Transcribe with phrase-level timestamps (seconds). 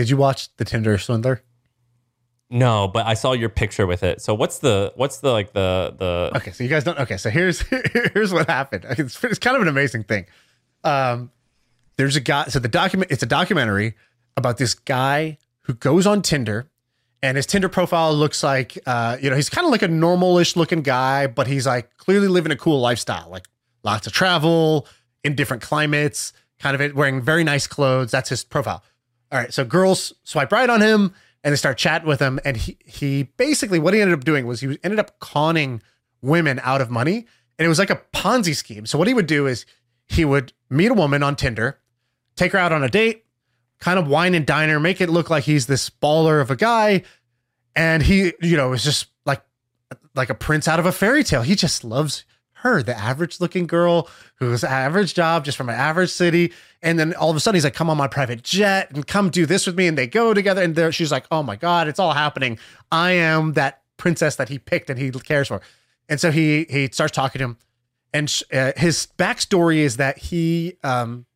[0.00, 1.42] Did you watch the Tinder Swindler?
[2.48, 4.22] No, but I saw your picture with it.
[4.22, 6.98] So what's the what's the like the the Okay, so you guys don't.
[7.00, 7.60] Okay, so here's
[8.14, 8.86] here's what happened.
[8.98, 10.24] It's, it's kind of an amazing thing.
[10.84, 11.30] Um,
[11.98, 12.46] there's a guy.
[12.46, 13.10] So the document.
[13.10, 13.94] It's a documentary
[14.38, 16.70] about this guy who goes on Tinder,
[17.22, 20.56] and his Tinder profile looks like, uh, you know, he's kind of like a normalish
[20.56, 23.44] looking guy, but he's like clearly living a cool lifestyle, like
[23.84, 24.86] lots of travel
[25.24, 28.10] in different climates, kind of wearing very nice clothes.
[28.10, 28.82] That's his profile.
[29.32, 32.40] All right, so girls swipe right on him and they start chatting with him.
[32.44, 35.82] And he he basically what he ended up doing was he ended up conning
[36.22, 37.26] women out of money,
[37.58, 38.86] and it was like a Ponzi scheme.
[38.86, 39.66] So what he would do is
[40.08, 41.78] he would meet a woman on Tinder,
[42.36, 43.24] take her out on a date,
[43.78, 46.56] kind of wine and dine her, make it look like he's this baller of a
[46.56, 47.02] guy,
[47.74, 49.42] and he you know was just like
[50.14, 51.42] like a prince out of a fairy tale.
[51.42, 52.24] He just loves
[52.62, 56.52] her, the average looking girl who's average job, just from an average city.
[56.82, 59.30] And then all of a sudden he's like, come on my private jet and come
[59.30, 59.86] do this with me.
[59.86, 62.58] And they go together and there she's like, oh my God, it's all happening.
[62.90, 65.60] I am that princess that he picked and he cares for.
[66.08, 67.58] And so he he starts talking to him.
[68.12, 71.26] And uh, his backstory is that he um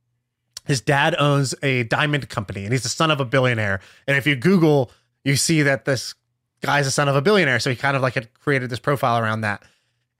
[0.66, 3.80] his dad owns a diamond company and he's the son of a billionaire.
[4.08, 4.90] And if you Google,
[5.22, 6.14] you see that this
[6.62, 7.60] guy's the son of a billionaire.
[7.60, 9.62] So he kind of like had created this profile around that.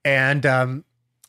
[0.03, 0.85] And um,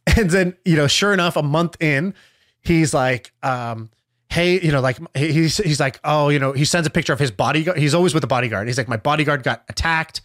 [0.17, 2.15] and then, you know, sure enough, a month in,
[2.61, 3.91] he's like, um,
[4.31, 7.19] hey, you know, like he's he's like, oh, you know, he sends a picture of
[7.19, 7.79] his bodyguard.
[7.79, 8.67] He's always with the bodyguard.
[8.67, 10.21] He's like, my bodyguard got attacked.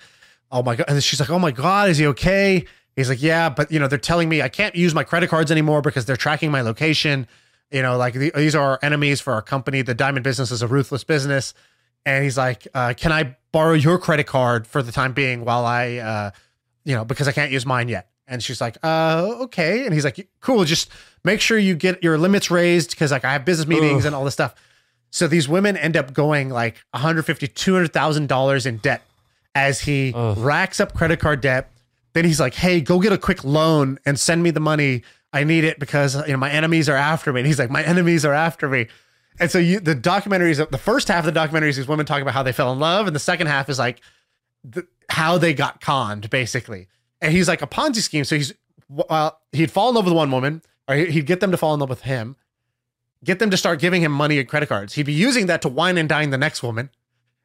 [0.52, 0.86] Oh my god!
[0.90, 2.66] And she's like, oh my god, is he okay?
[2.96, 5.50] He's like, yeah, but you know, they're telling me I can't use my credit cards
[5.50, 7.28] anymore because they're tracking my location.
[7.72, 9.82] You know, like the, these are our enemies for our company.
[9.82, 11.54] The diamond business is a ruthless business.
[12.06, 15.66] And he's like, uh, can I borrow your credit card for the time being while
[15.66, 16.32] I, uh,
[16.84, 18.11] you know, because I can't use mine yet.
[18.32, 19.86] And she's like, uh, okay.
[19.86, 20.90] And he's like, cool, just
[21.26, 24.08] make sure you get your limits raised because like I have business meetings Ugh.
[24.08, 24.56] and all this stuff.
[25.10, 29.02] So these women end up going like 150, 200,000 dollars in debt
[29.54, 30.38] as he Ugh.
[30.38, 31.70] racks up credit card debt.
[32.14, 35.04] Then he's like, hey, go get a quick loan and send me the money.
[35.34, 37.42] I need it because you know my enemies are after me.
[37.42, 38.88] And he's like, my enemies are after me.
[39.40, 42.44] And so you, the documentaries, the first half of the documentaries—these women talking about how
[42.44, 44.02] they fell in love, and the second half is like
[44.64, 46.88] the, how they got conned, basically
[47.22, 48.24] and he's like a Ponzi scheme.
[48.24, 48.54] So he's
[48.90, 51.80] well, he'd fall in love with one woman, or he'd get them to fall in
[51.80, 52.36] love with him,
[53.24, 54.94] get them to start giving him money and credit cards.
[54.94, 56.90] He'd be using that to wine and dine the next woman,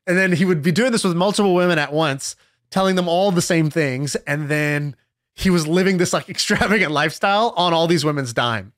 [0.06, 2.34] and then he would be doing this with multiple women at once,
[2.70, 4.96] telling them all the same things, and then
[5.34, 8.72] he was living this like extravagant lifestyle on all these women's dime,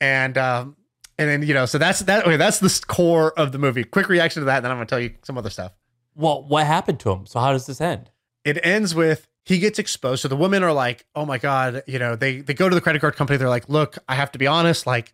[0.00, 0.76] and um,
[1.18, 2.26] and then you know, so that's that.
[2.26, 3.84] Okay, that's the core of the movie.
[3.84, 5.72] Quick reaction to that, and then I'm gonna tell you some other stuff.
[6.14, 7.24] Well, what happened to him?
[7.24, 8.10] So how does this end?
[8.44, 10.22] It ends with he gets exposed.
[10.22, 12.80] So the women are like, "Oh my god," you know, they they go to the
[12.80, 13.36] credit card company.
[13.36, 14.86] They're like, "Look, I have to be honest.
[14.86, 15.12] Like,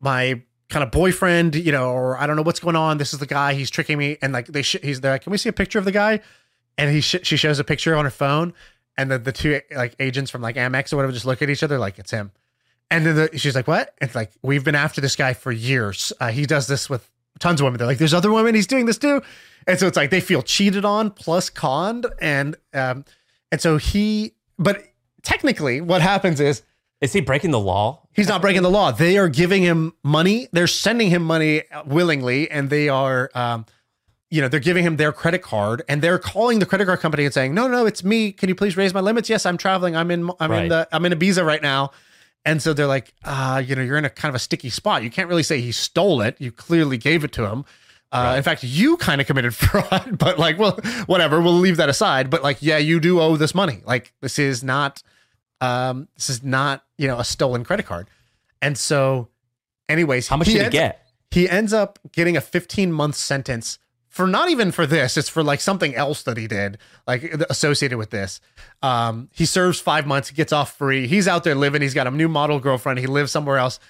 [0.00, 2.98] my kind of boyfriend, you know, or I don't know what's going on.
[2.98, 3.54] This is the guy.
[3.54, 5.12] He's tricking me." And like they, sh- he's there.
[5.12, 6.20] Like, Can we see a picture of the guy?
[6.76, 8.54] And he sh- she shows a picture on her phone,
[8.96, 11.62] and the the two like agents from like Amex or whatever just look at each
[11.62, 12.32] other like it's him.
[12.90, 16.12] And then the, she's like, "What?" It's like we've been after this guy for years.
[16.20, 17.78] Uh, he does this with tons of women.
[17.78, 18.54] They're like, "There's other women.
[18.54, 19.22] He's doing this too."
[19.66, 23.04] And so it's like they feel cheated on plus conned, and um,
[23.54, 24.82] and so he, but
[25.22, 26.62] technically, what happens is
[27.00, 28.02] is he breaking the law?
[28.12, 28.90] He's not breaking the law.
[28.90, 30.48] They are giving him money.
[30.50, 33.64] They're sending him money willingly, and they are, um,
[34.28, 37.24] you know, they're giving him their credit card, and they're calling the credit card company
[37.24, 38.32] and saying, "No, no, it's me.
[38.32, 39.30] Can you please raise my limits?
[39.30, 39.94] Yes, I'm traveling.
[39.94, 40.28] I'm in.
[40.40, 40.64] I'm right.
[40.64, 40.88] in the.
[40.90, 41.92] I'm in Ibiza right now."
[42.44, 45.04] And so they're like, uh, you know, you're in a kind of a sticky spot.
[45.04, 46.36] You can't really say he stole it.
[46.40, 47.64] You clearly gave it to him.
[48.14, 48.36] Uh, right.
[48.36, 51.40] In fact, you kind of committed fraud, but like, well, whatever.
[51.40, 52.30] We'll leave that aside.
[52.30, 53.80] But like, yeah, you do owe this money.
[53.84, 55.02] Like, this is not,
[55.60, 58.08] um, this is not, you know, a stolen credit card.
[58.62, 59.28] And so,
[59.88, 61.06] anyways, how much did he get?
[61.32, 65.16] He ends up getting a 15 month sentence for not even for this.
[65.16, 68.40] It's for like something else that he did, like associated with this.
[68.80, 70.28] Um, he serves five months.
[70.28, 71.08] He gets off free.
[71.08, 71.82] He's out there living.
[71.82, 73.00] He's got a new model girlfriend.
[73.00, 73.80] He lives somewhere else.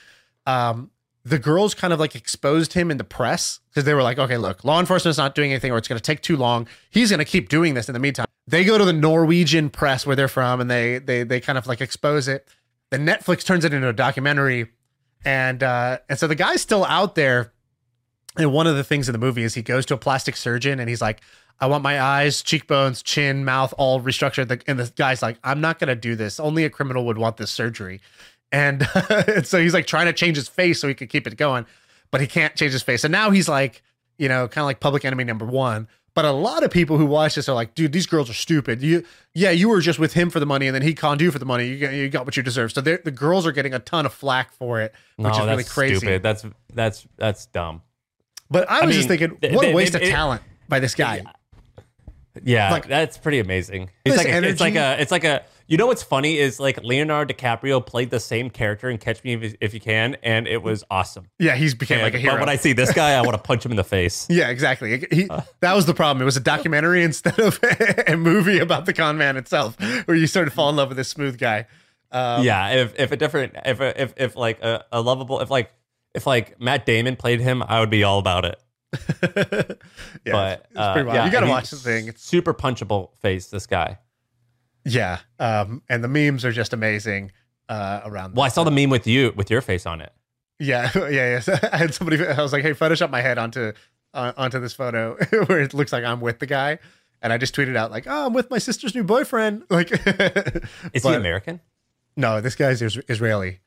[0.46, 0.90] Um,
[1.24, 4.36] the girls kind of like exposed him in the press because they were like, okay,
[4.36, 6.68] look, law enforcement's not doing anything or it's going to take too long.
[6.90, 8.26] He's going to keep doing this in the meantime.
[8.46, 11.66] They go to the Norwegian press where they're from and they they they kind of
[11.66, 12.46] like expose it.
[12.90, 14.70] Then Netflix turns it into a documentary.
[15.24, 17.52] And uh and so the guy's still out there.
[18.36, 20.78] And one of the things in the movie is he goes to a plastic surgeon
[20.78, 21.22] and he's like,
[21.60, 24.62] I want my eyes, cheekbones, chin, mouth all restructured.
[24.66, 26.40] And the guy's like, I'm not going to do this.
[26.40, 28.00] Only a criminal would want this surgery.
[28.52, 31.36] And, and so he's like trying to change his face so he could keep it
[31.36, 31.66] going,
[32.10, 33.04] but he can't change his face.
[33.04, 33.82] And now he's like,
[34.18, 35.88] you know, kind of like public enemy number one.
[36.14, 38.80] But a lot of people who watch this are like, dude, these girls are stupid.
[38.80, 39.04] You,
[39.34, 41.40] yeah, you were just with him for the money, and then he conned you for
[41.40, 41.66] the money.
[41.66, 42.70] You got, you got what you deserve.
[42.70, 45.64] So the girls are getting a ton of flack for it, which no, is really
[45.64, 45.96] crazy.
[45.96, 46.22] Stupid.
[46.22, 47.82] That's that's that's dumb.
[48.48, 51.24] But I was just mean, thinking, th- what a waste of talent by this guy.
[52.42, 53.90] Yeah, Like- that's pretty amazing.
[54.04, 55.44] It's like, a, it's like a, it's like a.
[55.66, 59.32] You know what's funny is like Leonardo DiCaprio played the same character in Catch Me
[59.32, 61.28] If, if You Can, and it was awesome.
[61.38, 62.34] Yeah, he's became like a hero.
[62.34, 64.26] But when I see this guy, I want to punch him in the face.
[64.28, 65.06] yeah, exactly.
[65.10, 65.40] He, Uh.
[65.60, 66.20] that was the problem.
[66.20, 67.58] It was a documentary instead of
[68.06, 69.76] a movie about the con man itself,
[70.06, 71.66] where you started to fall in love with this smooth guy.
[72.12, 75.50] Um, yeah, if if a different if a, if if like a, a lovable if
[75.50, 75.72] like
[76.14, 78.60] if like Matt Damon played him, I would be all about it.
[78.94, 79.00] yeah,
[80.26, 81.16] but it's, it's uh, pretty wild.
[81.16, 82.06] yeah, you got to watch the thing.
[82.08, 83.46] It's, super punchable face.
[83.46, 83.98] This guy.
[84.84, 87.32] Yeah, um, and the memes are just amazing
[87.68, 88.34] uh, around.
[88.36, 90.12] Well, I saw the meme with you with your face on it.
[90.58, 91.40] Yeah, yeah, yeah.
[91.40, 92.24] So I had somebody.
[92.26, 93.72] I was like, "Hey, Photoshop my head onto
[94.12, 95.16] uh, onto this photo
[95.46, 96.78] where it looks like I'm with the guy,"
[97.22, 99.90] and I just tweeted out like, "Oh, I'm with my sister's new boyfriend." Like,
[100.92, 101.60] Is he American?
[102.16, 103.60] No, this guy's is- Israeli.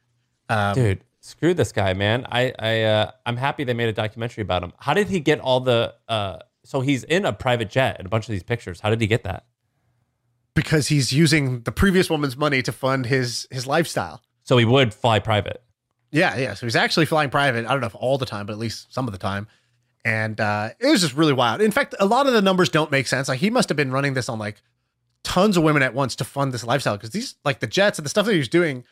[0.49, 2.25] Um, Dude, screw this guy, man.
[2.31, 4.71] I I uh, I'm happy they made a documentary about him.
[4.79, 5.93] How did he get all the?
[6.07, 8.79] uh So he's in a private jet in a bunch of these pictures.
[8.79, 9.45] How did he get that?
[10.57, 14.23] Because he's using the previous woman's money to fund his his lifestyle.
[14.43, 15.61] So he would fly private.
[16.11, 16.55] Yeah, yeah.
[16.55, 17.67] So he's actually flying private.
[17.67, 19.47] I don't know if all the time, but at least some of the time.
[20.03, 21.61] And uh, it was just really wild.
[21.61, 23.27] In fact, a lot of the numbers don't make sense.
[23.27, 24.63] Like he must have been running this on like
[25.23, 28.05] tons of women at once to fund this lifestyle because these like the jets and
[28.05, 28.83] the stuff that he was doing.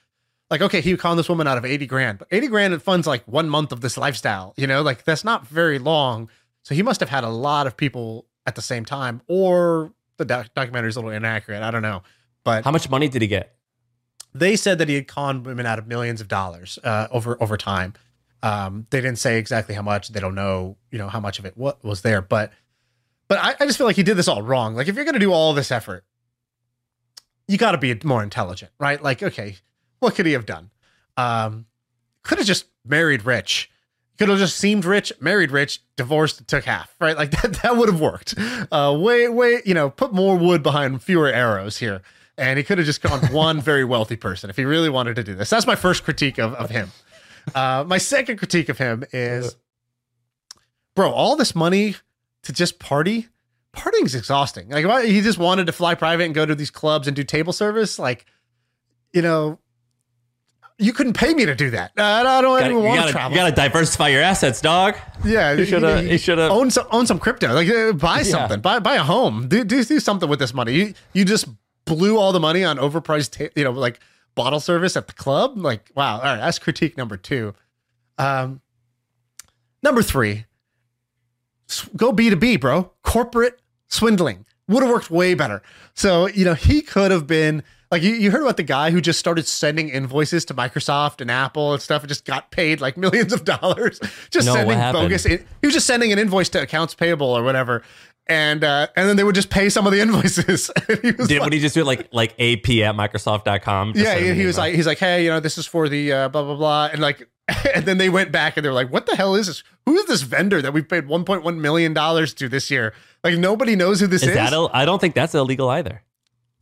[0.51, 3.07] Like, okay, he conned this woman out of 80 grand, but 80 grand it funds
[3.07, 6.29] like one month of this lifestyle, you know, like that's not very long.
[6.61, 10.25] So he must have had a lot of people at the same time, or the
[10.25, 11.61] doc- documentary is a little inaccurate.
[11.61, 12.03] I don't know.
[12.43, 13.51] But How much money did he get?
[14.33, 17.55] they said that he had conned women out of millions of dollars uh, over over
[17.57, 17.93] time.
[18.43, 20.09] Um, they didn't say exactly how much.
[20.09, 22.21] They don't know, you know, how much of it what was there.
[22.21, 22.51] But
[23.27, 24.75] but I, I just feel like he did this all wrong.
[24.75, 26.03] Like if you're gonna do all this effort,
[27.47, 29.01] you got to be more intelligent, right?
[29.01, 29.55] Like okay,
[29.99, 30.69] what could he have done?
[31.17, 31.65] Um,
[32.23, 33.69] could have just married rich.
[34.17, 37.17] Could have just seemed rich, married rich, divorced, took half, right?
[37.17, 38.35] Like that, that would have worked.
[38.71, 42.01] Uh, way, way, you know, put more wood behind fewer arrows here.
[42.37, 45.23] And he could have just gone one very wealthy person if he really wanted to
[45.23, 45.49] do this.
[45.49, 46.91] That's my first critique of, of him.
[47.53, 49.55] Uh, my second critique of him is,
[50.95, 51.95] bro, all this money
[52.43, 53.27] to just party,
[53.71, 54.69] partying's exhausting.
[54.69, 57.23] Like, why, he just wanted to fly private and go to these clubs and do
[57.23, 57.99] table service.
[57.99, 58.25] Like,
[59.13, 59.59] you know,
[60.77, 61.91] you couldn't pay me to do that.
[61.97, 63.31] I don't Gotta- even want to gotta, travel.
[63.31, 64.95] you gotta diversify your assets, dog.
[65.23, 66.05] yeah, You should have.
[66.05, 66.51] You should have.
[66.51, 67.53] own some own some crypto.
[67.53, 68.23] Like uh, buy Yeah.
[68.23, 68.59] something.
[68.61, 69.47] Buy buy a home.
[69.47, 70.73] Do, do do something with this money.
[70.73, 71.47] You you just
[71.85, 73.99] blew all the money on overpriced, ta- you know, like
[74.35, 75.57] bottle service at the club.
[75.57, 76.17] Like wow.
[76.17, 77.53] All right, that's critique number two.
[78.17, 78.59] Um,
[79.83, 80.45] number three,
[81.95, 82.91] go B two B, bro.
[83.03, 85.61] Corporate swindling would have worked way better.
[85.93, 87.63] So you know he could have been.
[87.91, 91.29] Like you, you heard about the guy who just started sending invoices to Microsoft and
[91.29, 93.99] Apple and stuff and just got paid like millions of dollars
[94.31, 95.25] just No, sending bogus.
[95.25, 97.83] In, he was just sending an invoice to accounts payable or whatever,
[98.27, 100.71] and uh, and then they would just pay some of the invoices.
[101.01, 103.93] He was Did, like, would he just do it like like ap at Microsoft.com?
[103.95, 106.29] Yeah, he, he was like, he's like, hey, you know, this is for the uh,
[106.29, 107.27] blah blah blah, and like,
[107.75, 109.63] and then they went back and they're like, what the hell is this?
[109.85, 112.93] Who is this vendor that we've paid 1.1 million dollars to this year?
[113.23, 114.29] Like nobody knows who this is.
[114.29, 114.53] Is that?
[114.53, 116.01] Ill- I don't think that's illegal either.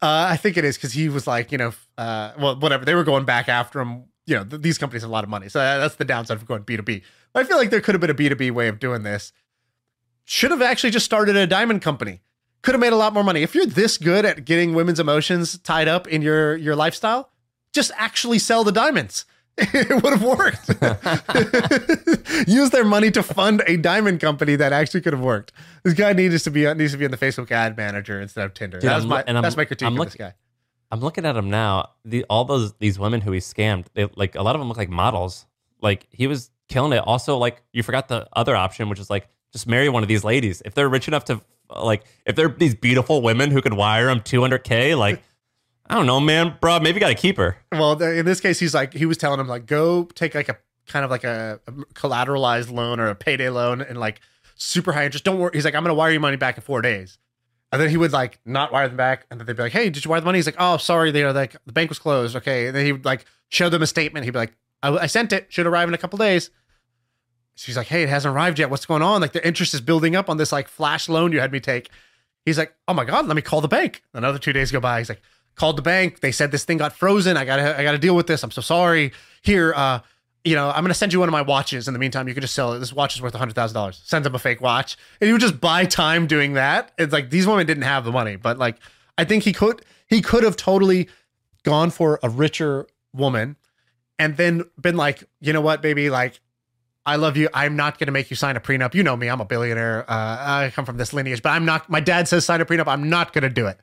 [0.04, 2.84] Uh, I think it is because he was like, you know, uh, well, whatever.
[2.84, 4.04] They were going back after him.
[4.26, 6.46] You know, th- these companies have a lot of money, so that's the downside of
[6.46, 7.04] going B two B.
[7.32, 9.04] But I feel like there could have been a B two B way of doing
[9.04, 9.32] this.
[10.26, 12.20] Should have actually just started a diamond company.
[12.64, 15.58] Could have made a lot more money if you're this good at getting women's emotions
[15.60, 17.32] tied up in your your lifestyle.
[17.72, 19.24] Just actually sell the diamonds.
[19.58, 20.68] It would have worked.
[22.48, 25.52] Use their money to fund a diamond company that actually could have worked.
[25.84, 28.54] This guy needs to be needs to be in the Facebook ad manager instead of
[28.54, 28.80] Tinder.
[28.80, 30.34] Dude, that's I'm my and I'm- that's my critique I'm of look- this guy.
[30.92, 31.90] I'm looking at him now.
[32.06, 34.78] The all those these women who he scammed, they like a lot of them look
[34.78, 35.46] like models.
[35.82, 37.00] Like he was killing it.
[37.00, 40.24] Also, like you forgot the other option, which is like just marry one of these
[40.24, 41.42] ladies if they're rich enough to
[41.76, 44.96] like if they're these beautiful women who could wire him 200k.
[44.98, 45.24] Like
[45.90, 46.80] I don't know, man, bro.
[46.80, 47.58] Maybe got to keep her.
[47.72, 50.58] Well, in this case, he's like he was telling him like go take like a
[50.88, 54.20] kind of like a, a collateralized loan or a payday loan and like
[54.56, 55.24] super high interest.
[55.24, 55.52] Don't worry.
[55.54, 57.18] He's like I'm gonna wire you money back in four days.
[57.72, 59.90] And then he would like not wire them back, and then they'd be like, "Hey,
[59.90, 61.98] did you wire the money?" He's like, "Oh, sorry, they are like the bank was
[61.98, 64.26] closed." Okay, and then he would like show them a statement.
[64.26, 65.48] He'd be like, "I, I sent it.
[65.52, 66.52] Should arrive in a couple days."
[67.56, 68.70] She's like, "Hey, it hasn't arrived yet.
[68.70, 69.22] What's going on?
[69.22, 71.90] Like the interest is building up on this like flash loan you had me take."
[72.46, 75.00] He's like, "Oh my god, let me call the bank." Another two days go by.
[75.00, 75.24] He's like,
[75.56, 76.20] "Called the bank.
[76.20, 77.38] They said this thing got frozen.
[77.38, 78.44] I gotta, I gotta deal with this.
[78.44, 79.14] I'm so sorry.
[79.42, 80.02] Here, uh,
[80.44, 81.88] you know, I'm gonna send you one of my watches.
[81.88, 82.80] In the meantime, you can just sell it.
[82.80, 84.02] This watch is worth hundred thousand dollars.
[84.04, 86.92] Sends him a fake watch, and he would just buy time doing that.
[86.98, 88.78] It's like these women didn't have the money, but like
[89.18, 91.10] I think he could, he could have totally
[91.64, 93.56] gone for a richer woman,
[94.20, 96.40] and then been like, you know what, baby, like
[97.06, 97.50] I love you.
[97.54, 98.94] I'm not going to make you sign a prenup.
[98.94, 99.28] You know me.
[99.28, 100.10] I'm a billionaire.
[100.10, 101.90] Uh, I come from this lineage, but I'm not.
[101.90, 102.88] My dad says sign a prenup.
[102.88, 103.78] I'm not going to do it.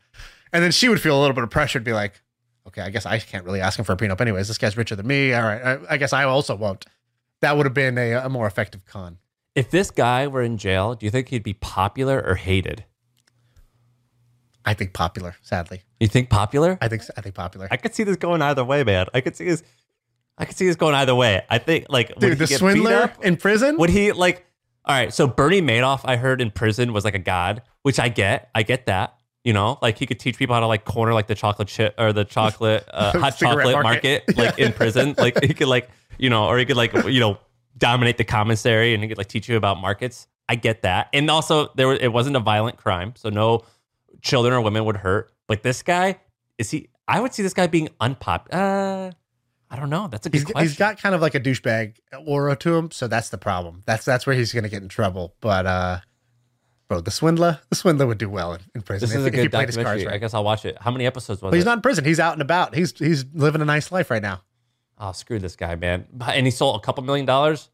[0.53, 2.23] And then she would feel a little bit of pressure to be like,
[2.67, 4.49] okay, I guess I can't really ask him for a prenup anyways.
[4.49, 5.33] This guy's richer than me.
[5.33, 5.63] All right.
[5.63, 6.85] I, I guess I also won't.
[7.41, 9.19] That would have been a, a more effective con.
[9.55, 12.85] If this guy were in jail, do you think he'd be popular or hated?
[14.65, 15.83] I think popular, sadly.
[15.99, 16.79] You think popular?
[16.81, 17.67] I think I think popular.
[17.71, 19.07] I could see this going either way, man.
[19.15, 19.63] I could see this.
[20.37, 21.43] I could see this going either way.
[21.49, 23.25] I think like would Dude, he the swindler up?
[23.25, 23.77] in prison?
[23.79, 24.47] Would he like?
[24.85, 28.09] All right, so Bernie Madoff, I heard in prison was like a god, which I
[28.09, 28.49] get.
[28.55, 29.15] I get that.
[29.45, 31.95] You know, like he could teach people how to like corner like the chocolate chip
[31.99, 34.25] or the chocolate uh, hot chocolate market.
[34.29, 35.15] market, like in prison.
[35.19, 37.39] Like he could like you know, or he could like you know
[37.79, 40.29] dominate the commissary and he could like teach you about markets.
[40.49, 43.63] I get that, and also there was, it wasn't a violent crime, so no
[44.21, 45.33] children or women would hurt.
[45.47, 46.19] But this guy
[46.59, 46.89] is he?
[47.09, 48.61] I would see this guy being unpopular.
[48.61, 49.11] Uh,
[49.71, 50.09] I don't know.
[50.09, 50.63] That's a good He's, question.
[50.69, 53.83] he's got kind of like a douchebag aura to him, so that's the problem.
[53.87, 55.35] That's that's where he's going to get in trouble.
[55.41, 56.01] But uh,
[56.91, 59.35] bro, the swindler, the swindler would do well in, in prison this is a if
[59.35, 60.13] he good played his cards documentary.
[60.15, 60.77] I guess I'll watch it.
[60.81, 61.67] How many episodes was But he's it?
[61.67, 62.05] not in prison.
[62.05, 62.75] He's out and about.
[62.75, 64.43] He's he's living a nice life right now.
[64.99, 66.07] oh, screw this guy, man.
[66.21, 67.71] And he sold a couple million dollars.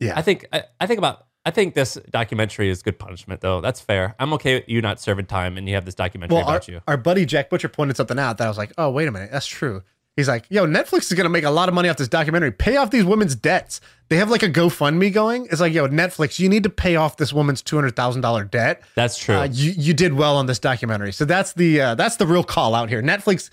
[0.00, 0.14] Yeah.
[0.16, 3.60] I think I, I think about I think this documentary is good punishment though.
[3.60, 4.14] That's fair.
[4.18, 6.68] I'm okay with you not serving time and you have this documentary Well, our, about
[6.68, 6.80] you.
[6.88, 9.30] our buddy Jack Butcher pointed something out that I was like, oh wait a minute,
[9.30, 9.82] that's true.
[10.20, 12.52] He's like, yo, Netflix is going to make a lot of money off this documentary.
[12.52, 13.80] Pay off these women's debts.
[14.08, 15.46] They have like a GoFundMe going.
[15.46, 18.44] It's like, yo, Netflix, you need to pay off this woman's two hundred thousand dollar
[18.44, 18.82] debt.
[18.94, 19.36] That's true.
[19.36, 21.12] Uh, you you did well on this documentary.
[21.12, 23.02] So that's the uh, that's the real call out here.
[23.02, 23.50] Netflix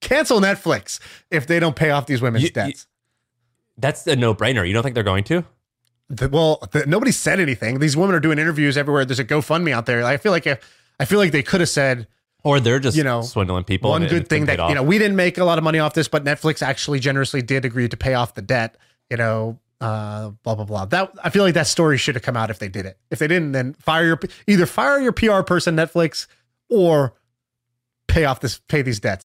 [0.00, 1.00] cancel Netflix
[1.30, 2.86] if they don't pay off these women's You- you- debts.
[3.76, 4.66] That's a no brainer.
[4.66, 5.44] You don't think they're going to?
[6.08, 7.78] The- well, the, nobody said anything.
[7.78, 9.04] These women are doing interviews everywhere.
[9.04, 10.02] There's a GoFundMe out there.
[10.04, 10.58] I feel like if,
[10.98, 12.06] I feel like they could have said
[12.44, 13.90] Or they're just You know, swindling people.
[13.90, 16.08] one good thing that you know we didn't make a lot of money off this,
[16.08, 18.76] but Netflix actually generously did agree to pay off the debt.
[19.10, 20.84] You know, uh, blah blah blah.
[20.84, 22.96] That I feel like that story should have come out if they did it.
[23.10, 26.26] If they didn't, then fire your either fire your PR person Netflix
[26.70, 27.14] or
[28.06, 29.16] pay off this pay these debts.